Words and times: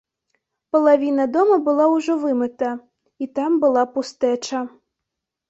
Палавіна 0.75 1.27
дома 1.35 1.57
была 1.67 1.85
ўжо 1.97 2.15
вымыта, 2.23 2.71
і 3.25 3.29
там 3.41 3.61
была 3.67 3.83
пустэча. 4.01 4.65